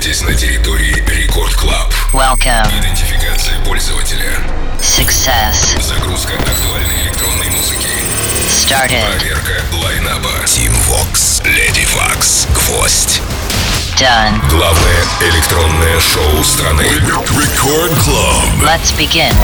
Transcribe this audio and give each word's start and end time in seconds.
находитесь 0.00 0.22
на 0.22 0.34
территории 0.34 0.94
Рекорд 1.08 1.54
Клаб. 1.56 1.92
Welcome. 2.14 2.66
Идентификация 2.80 3.58
пользователя. 3.66 4.32
Success. 4.80 5.78
Загрузка 5.82 6.32
актуальной 6.38 7.02
электронной 7.02 7.50
музыки. 7.50 7.88
Started. 8.48 9.04
Проверка 9.18 9.62
лайнаба. 9.74 10.30
Team 10.46 10.72
Vox, 10.88 11.42
Lady 11.44 11.86
Vox, 11.94 12.48
Гвоздь. 12.54 13.20
Done. 13.98 14.40
Главное 14.48 15.04
электронное 15.20 16.00
шоу 16.00 16.44
страны. 16.44 16.82
Рекорд 16.82 17.92
Club. 17.92 18.64
Let's 18.64 18.96
begin. 18.96 19.34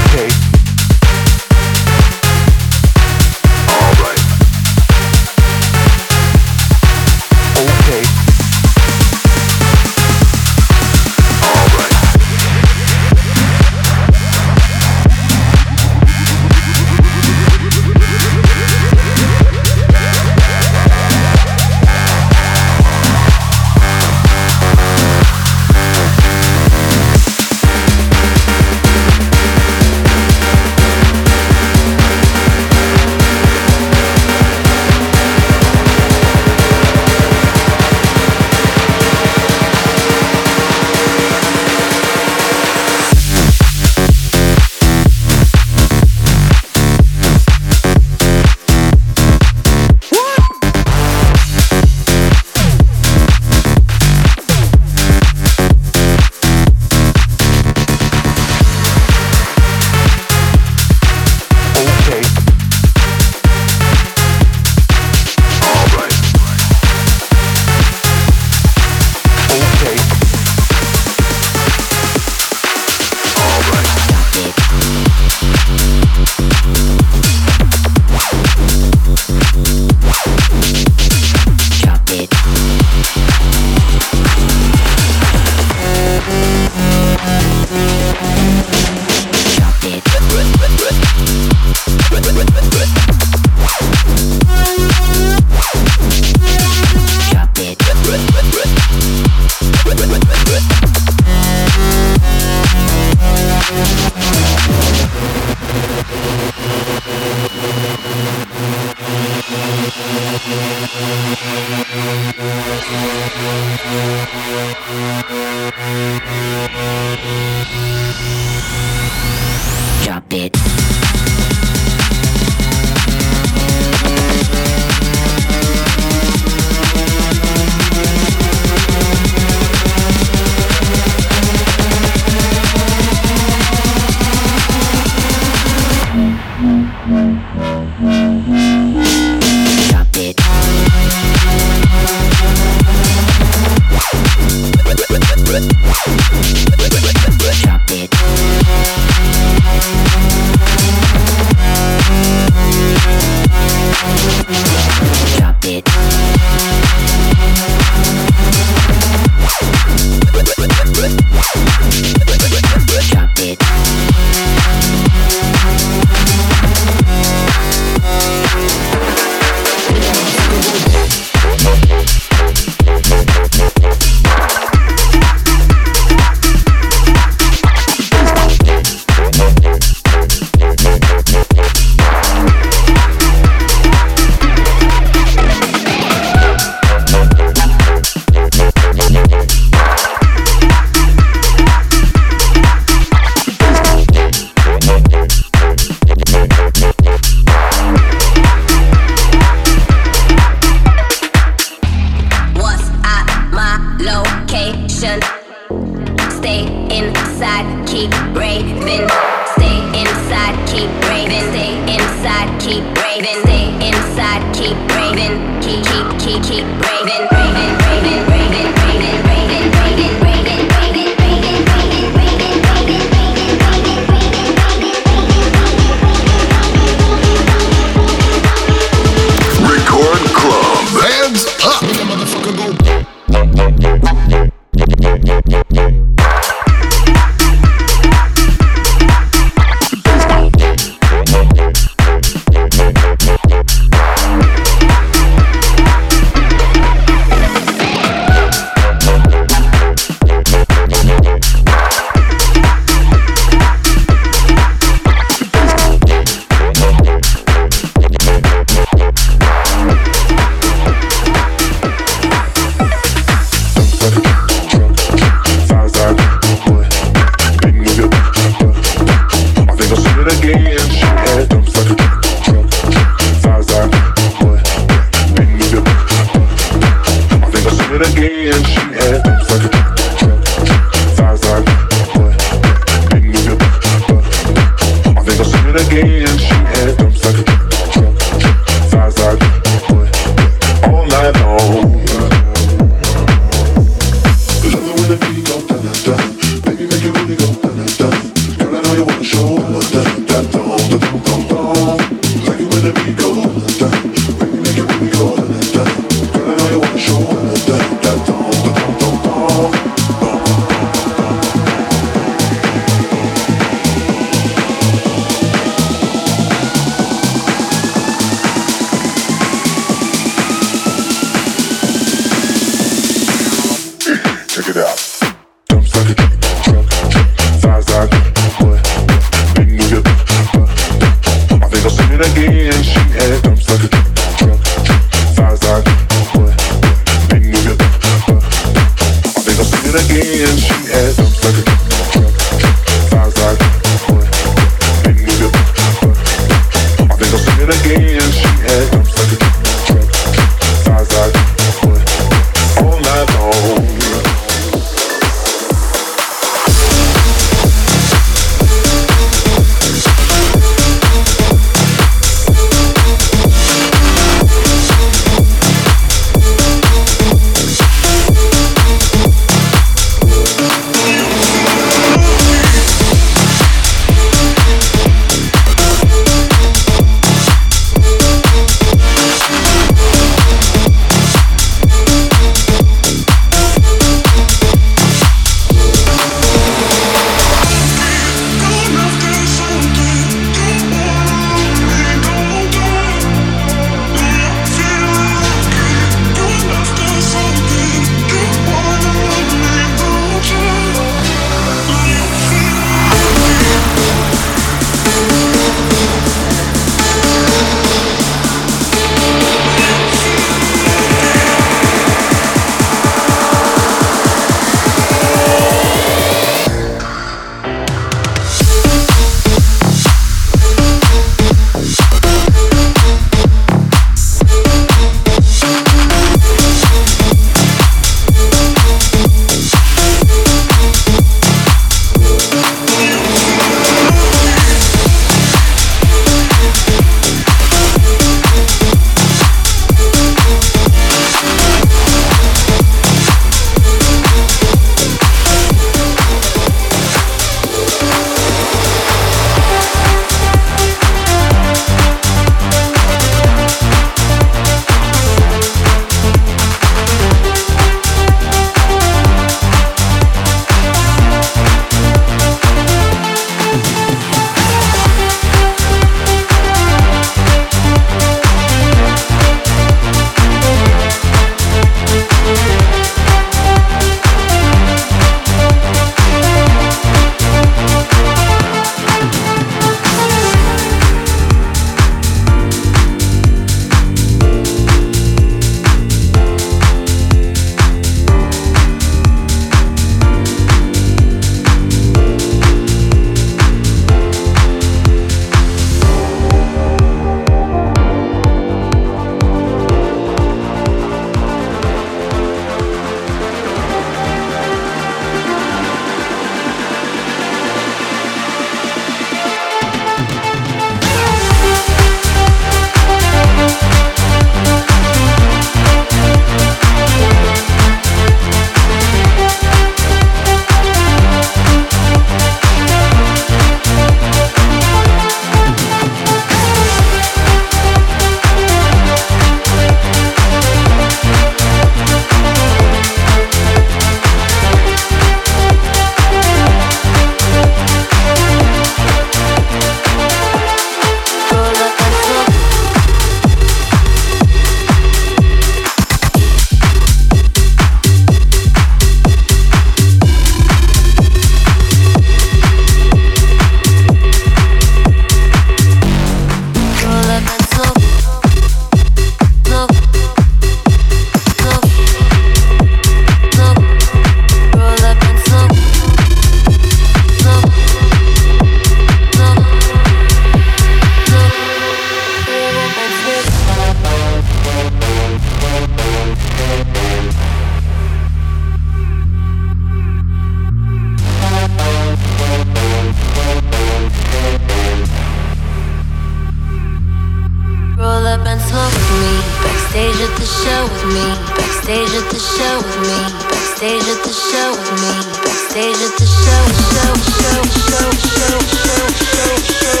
Show 590.48 590.82
with 590.88 591.04
me. 591.12 591.26
Backstage 591.60 592.12
at 592.16 592.26
the 592.32 592.40
show 592.40 592.76
with 592.80 592.98
me. 593.04 593.20
Backstage 593.52 594.08
at 594.08 594.20
the 594.24 594.32
show 594.32 594.68
with 594.72 594.92
me. 594.96 595.12
Backstage 595.44 596.00
at 596.00 596.14
the 596.16 596.26
show, 596.26 596.64
show, 596.88 597.12
show, 597.36 597.60
show, 597.84 598.08
show, 598.32 598.56
show, 598.80 599.04
show, 599.28 599.52
show. 599.76 600.00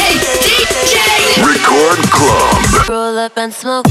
Hey, 0.00 0.16
DJ! 0.40 0.96
Record 1.44 2.00
Club. 2.10 2.88
Roll 2.88 3.18
up 3.18 3.36
and 3.36 3.52
smoke. 3.52 3.86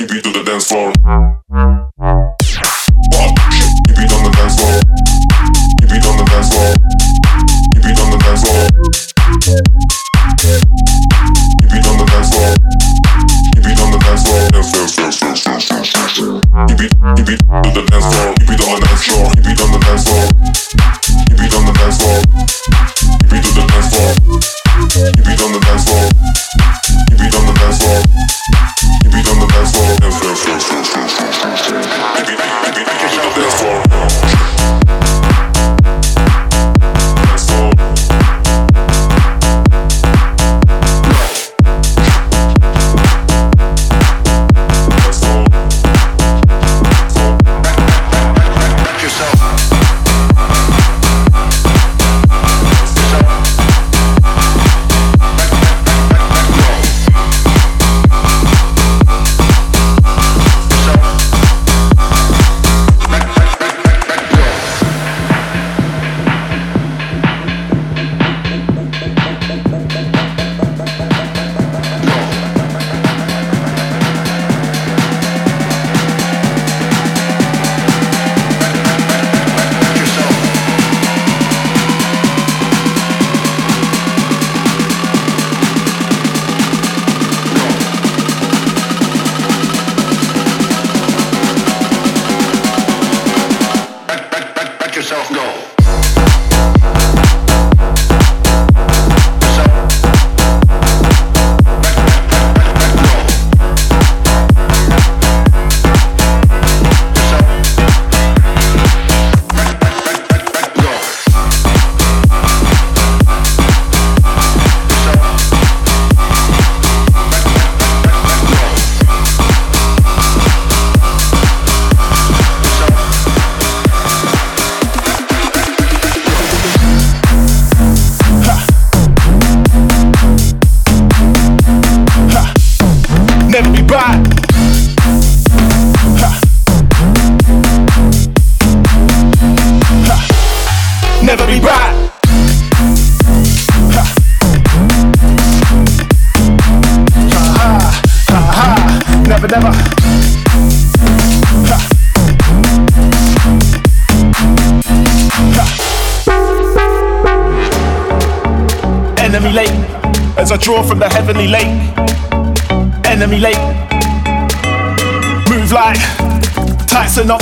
If 0.00 0.14
you 0.14 0.22
do 0.22 0.30
the 0.32 0.44
dance 0.44 0.68
floor. 0.68 0.92
If 0.94 1.02
you 3.98 4.06
on 4.14 4.22
the 4.22 4.30
dance 4.30 4.54
floor. 4.54 4.78
If 5.82 5.90
you 5.90 5.98
on 6.06 6.14
the 6.14 6.24
dance 6.30 6.54
floor. 6.54 6.70
If 7.74 7.82
you 7.82 7.98
on 7.98 8.10
the 8.14 8.18
dance 8.22 8.46
floor. 8.46 8.62
If 11.66 11.74
you 11.74 11.82
on 11.82 11.98
the 11.98 12.06
dance 12.06 12.30
floor. 12.30 12.54
If 13.58 13.66
you 13.66 13.74
on 13.82 13.90
the 13.90 13.98
dance 13.98 14.22
floor. 14.22 14.46
Dance, 14.54 14.70
dance, 14.70 14.94
dance, 14.94 15.18
dance, 15.18 15.42
dance, 15.42 15.66
dance, 15.66 15.90
dance. 15.90 16.18
If 16.70 16.78
you, 16.78 16.86
if 17.18 17.26
you 17.26 17.34
do 17.34 17.70
the 17.74 17.82
dance 17.90 18.06
floor. 18.06 18.38
If 18.38 18.46
you 18.46 18.54
on 18.54 18.78
the 18.78 18.86
dance 18.86 19.02
floor. 19.02 19.26
If 19.34 19.50
you 19.50 19.58
on 19.58 19.72
the 19.74 19.82
dance 19.82 20.06
floor. 20.06 20.37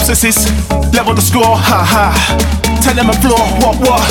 level 0.06 1.10
the 1.14 1.20
score, 1.20 1.56
ha 1.58 1.82
ha. 1.82 2.14
Tell 2.80 2.94
them 2.94 3.10
a 3.10 3.14
floor, 3.18 3.42
what 3.58 3.74
what? 3.82 4.06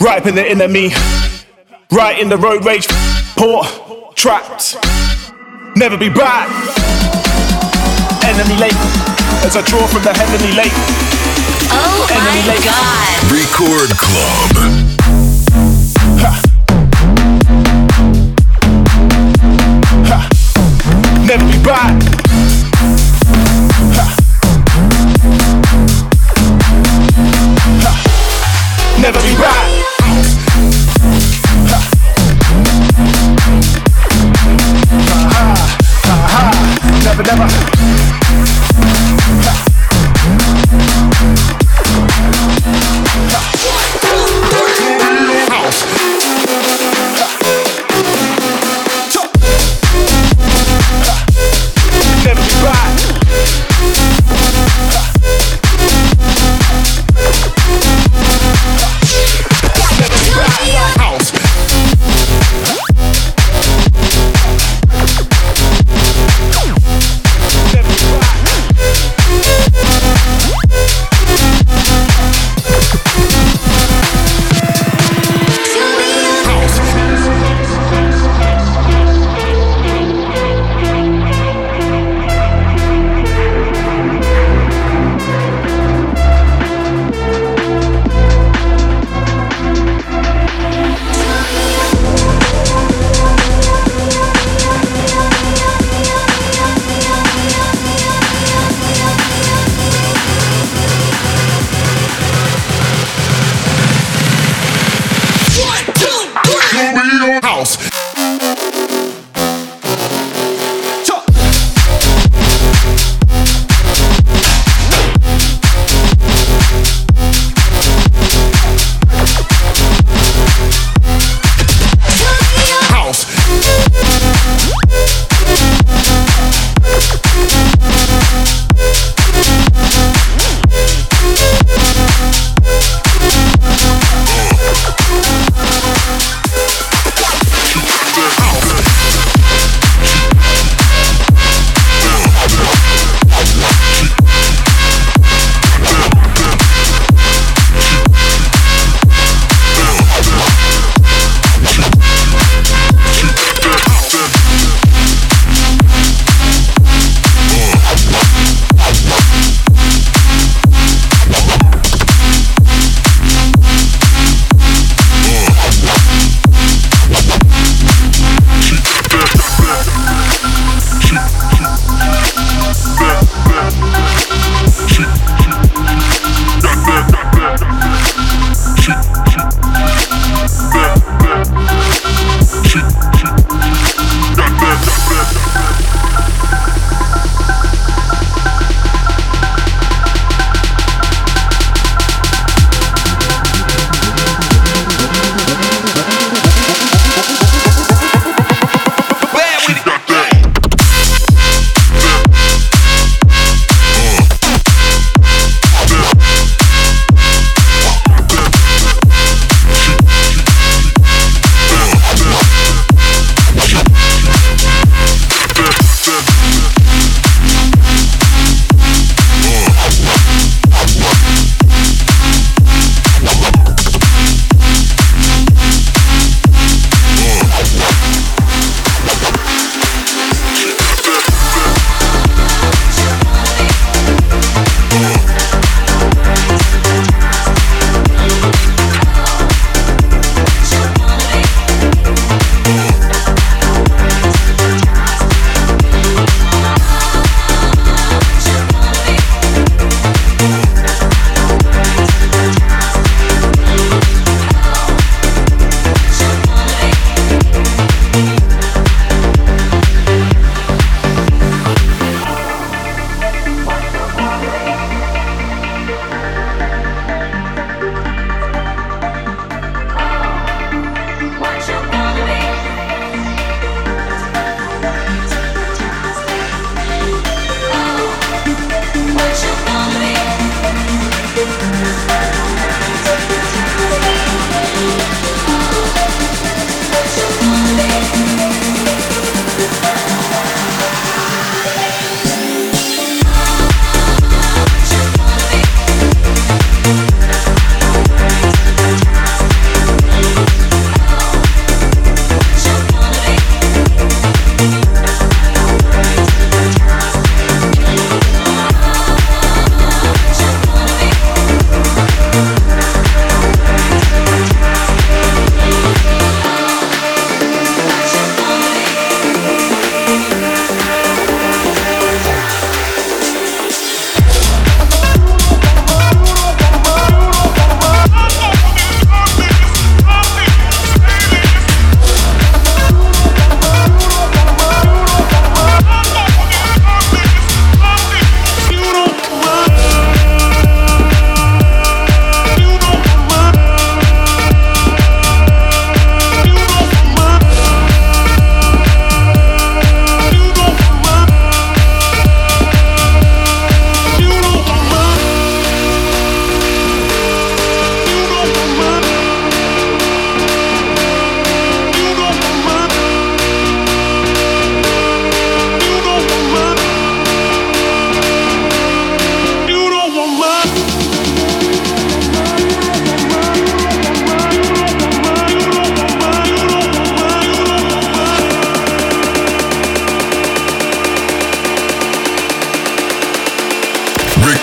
Ripe 0.00 0.26
in 0.26 0.34
the 0.34 0.42
enemy, 0.42 0.90
right 1.92 2.18
in 2.18 2.28
the 2.28 2.36
road 2.36 2.64
rage, 2.64 2.88
port, 3.36 3.68
trapped. 4.16 4.74
Never 5.76 5.96
be 5.96 6.08
back. 6.08 6.50
Enemy 8.26 8.56
lake, 8.58 8.74
as 9.46 9.56
I 9.56 9.62
draw 9.62 9.86
from 9.86 10.02
the 10.02 10.12
heavenly 10.12 10.52
lake. 10.56 10.74
Oh 11.70 12.08
Enemy 12.10 12.42
my 12.50 12.58
god. 12.66 13.30
Record 13.30 13.94
Club. 13.96 14.58
Ha. 16.18 16.34
never 21.28 21.46
be 21.46 21.62
back. 21.64 22.09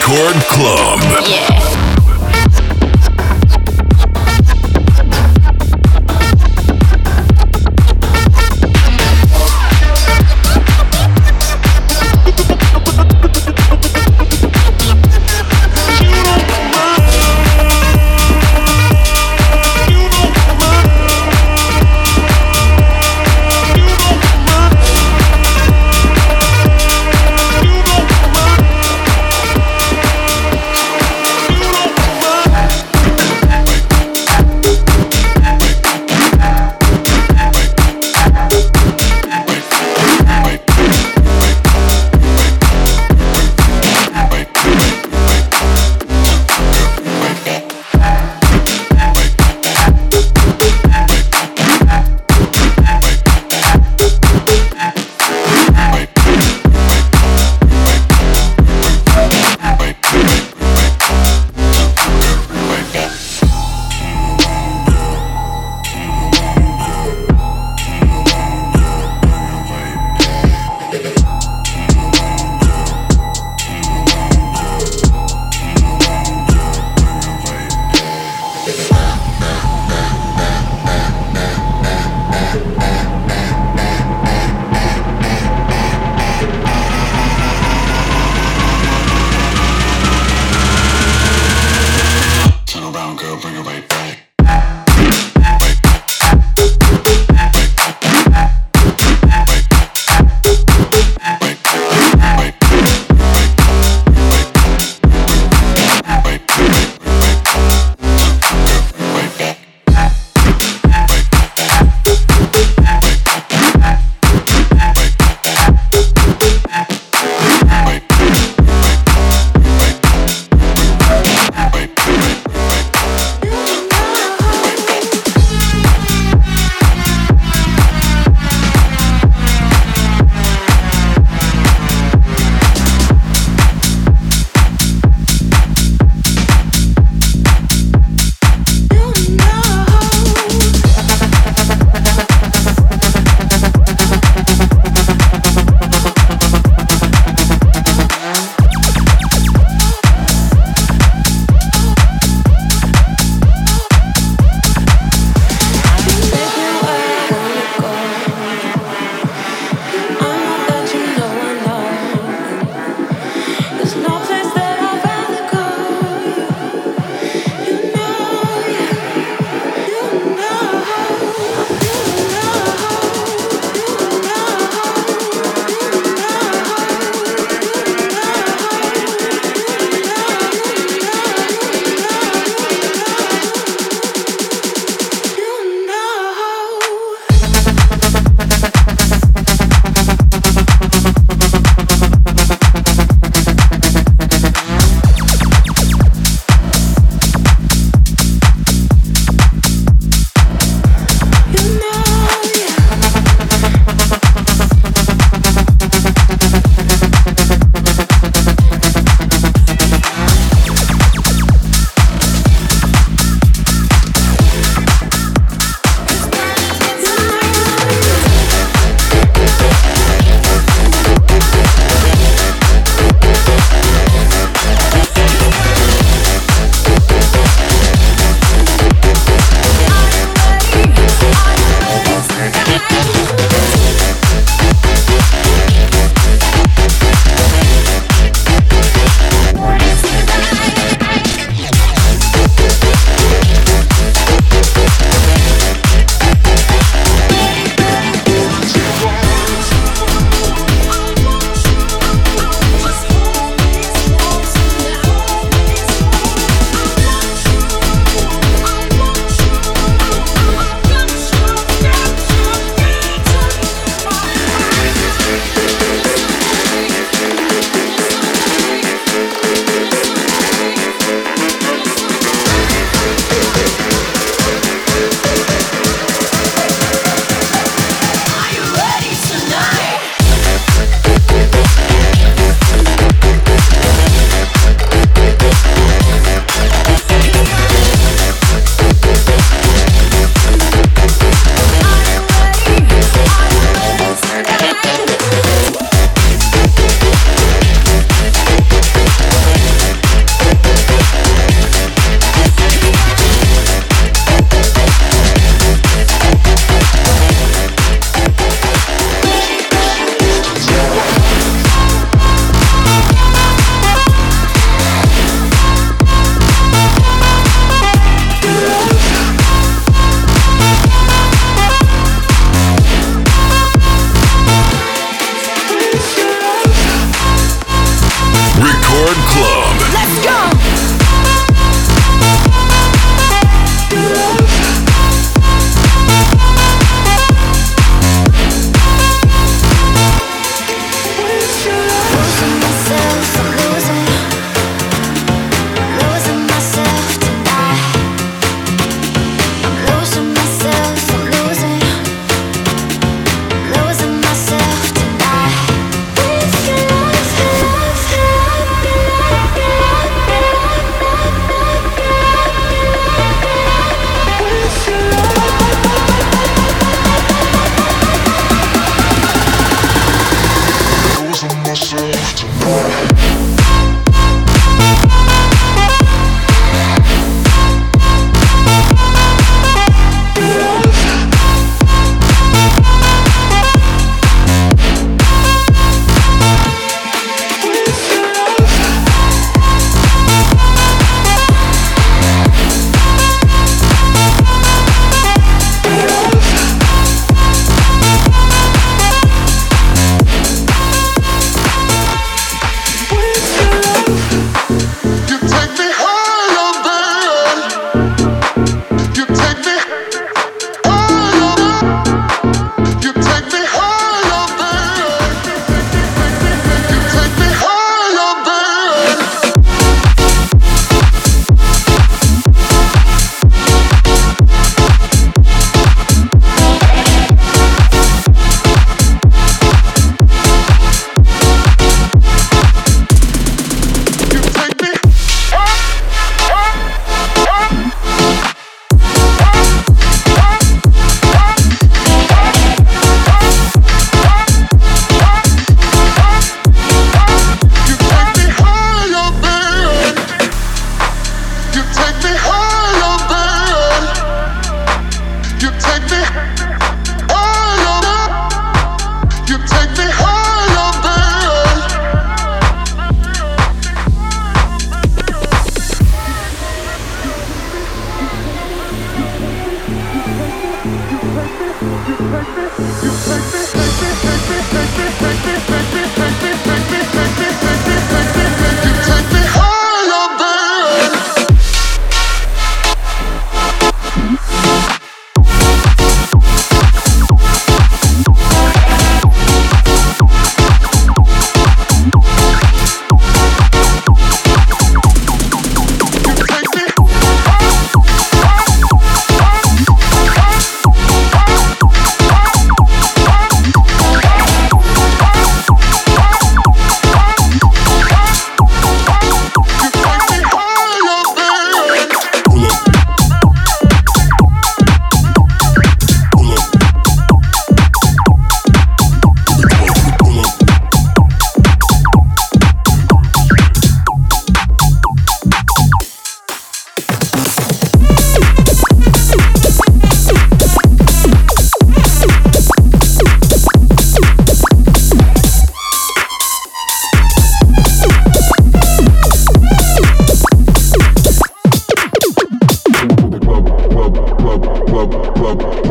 Record 0.07 0.41
Club. 0.47 0.99
Yeah. 1.27 1.56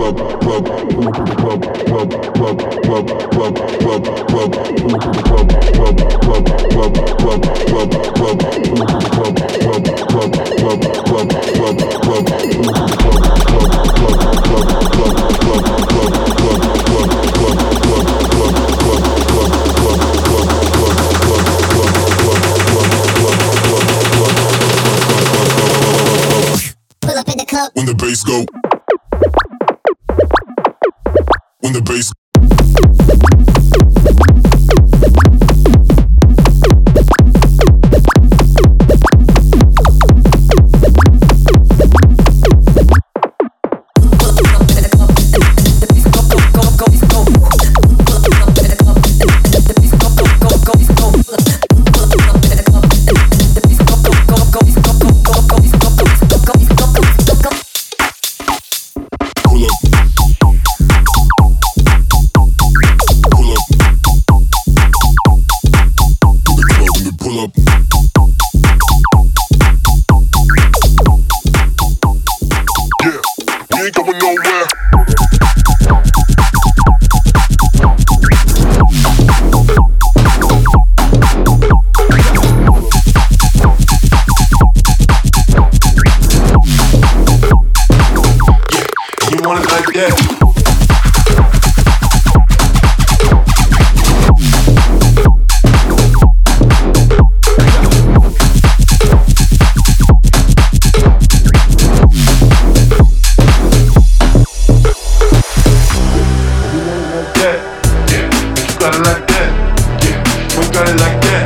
club 0.06 0.18
club 0.40 0.66
club 1.36 1.64
club 1.66 2.16
club 7.66 8.05
got 108.86 108.94
it 108.94 109.02
like 109.02 109.26
that. 109.26 109.50
Yeah, 109.98 110.14
we 110.54 110.62
got 110.70 110.86
it 110.86 110.94
like 111.02 111.18
that. 111.26 111.42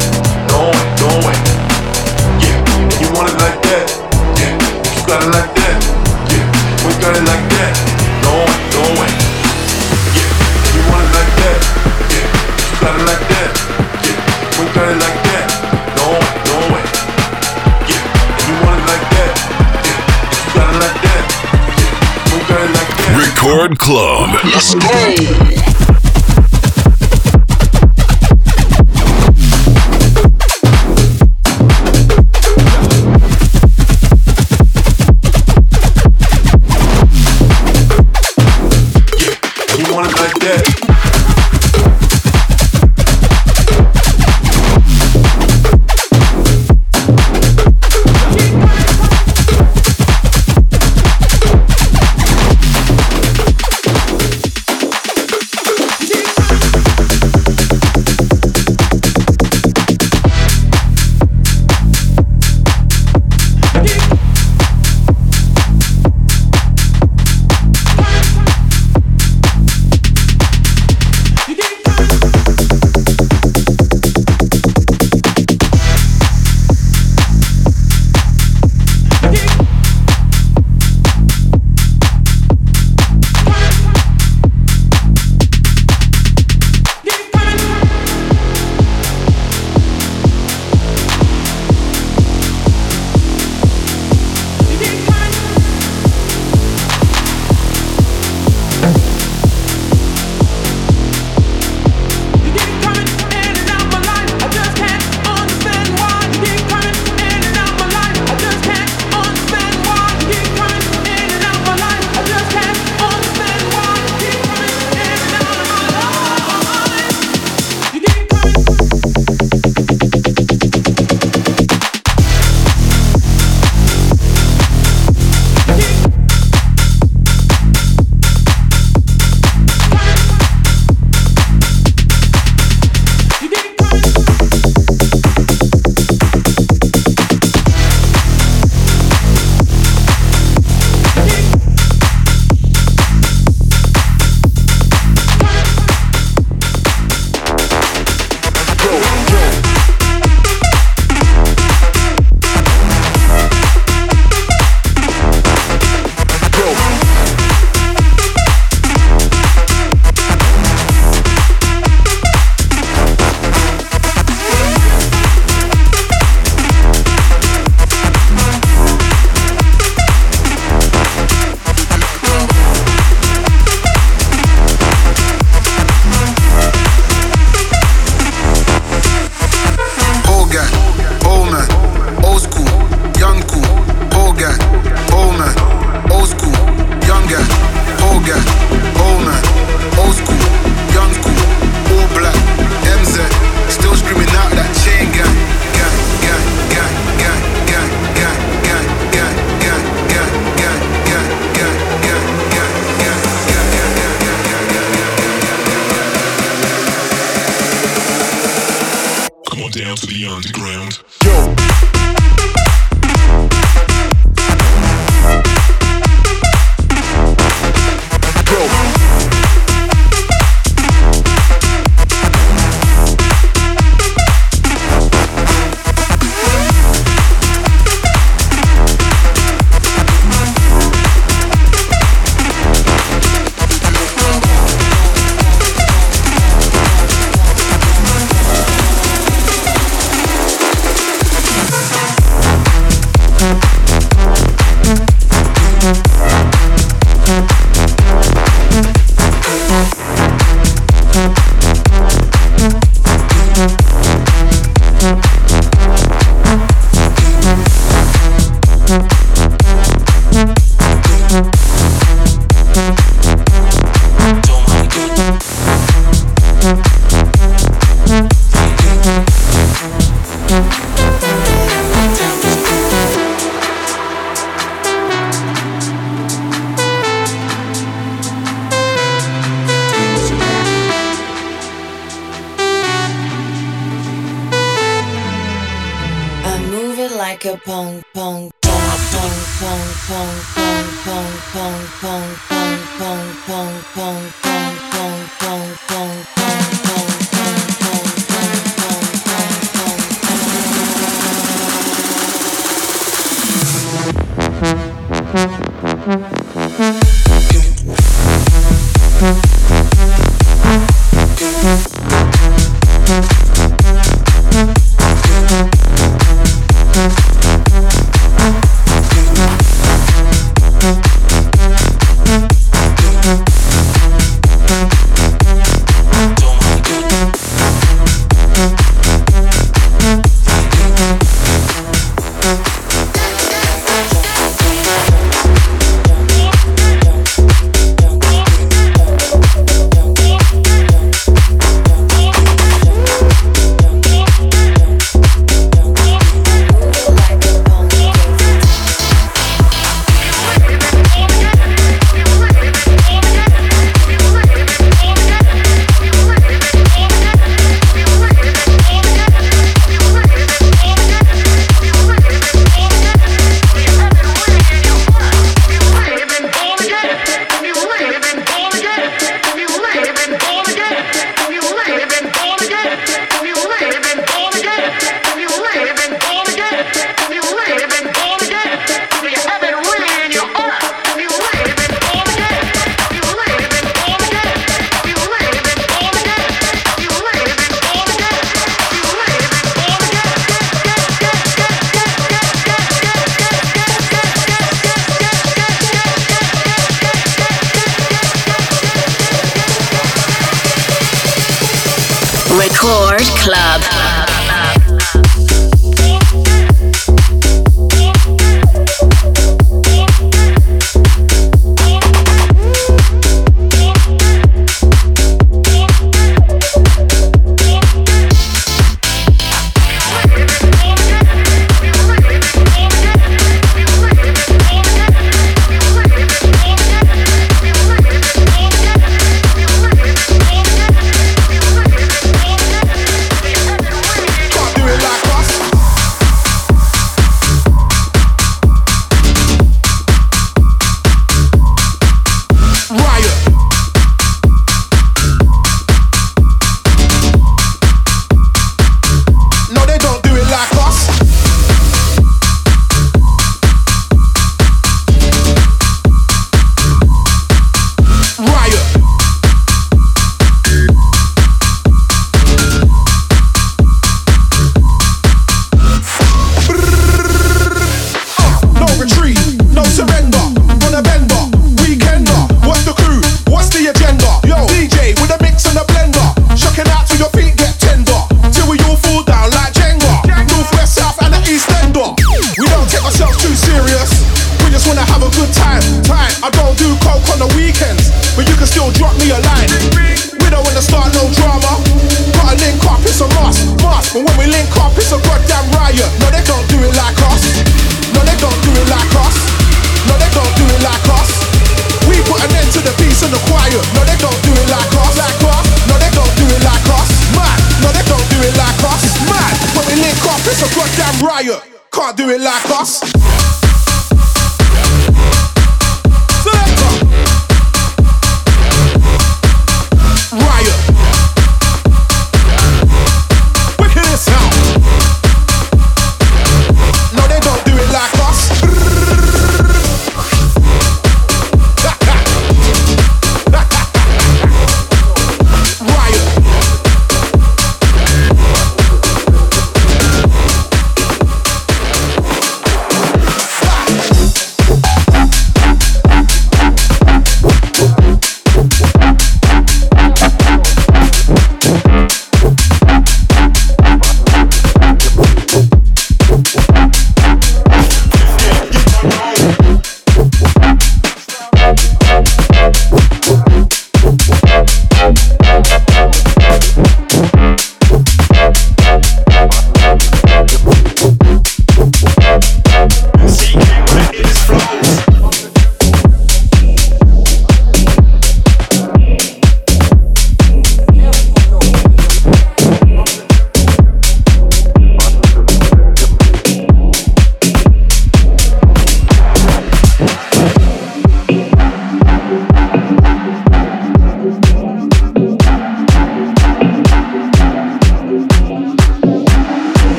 Yeah, 2.37 2.53
you 3.01 3.09
want 3.17 3.33
it 3.33 3.41
like 3.41 3.57
that. 3.65 3.89
Yeah, 4.37 4.61
you 4.93 5.01
got 5.09 5.25
it 5.25 5.33
like 5.33 5.49
that. 5.57 5.81
Yeah, 6.29 6.45
we 6.85 6.93
got 7.01 7.17
it 7.17 7.25
like 7.25 7.49
that. 7.49 7.73
Yeah, 10.13 10.29
you 10.69 10.85
want 10.93 11.01
it 11.01 11.17
like 11.17 11.33
that. 11.41 11.57
Yeah, 11.81 12.29
you 12.61 12.77
got 12.77 12.93
it 13.01 13.09
like 13.09 13.25
that. 13.33 13.49
Yeah, 13.73 14.61
we 14.61 14.69
got 14.77 14.93
it 14.93 15.01
like 15.01 15.17
that. 22.85 23.17
Record 23.17 23.81
Club. 23.81 24.29
Let's 24.45 24.77
go. 24.77 25.70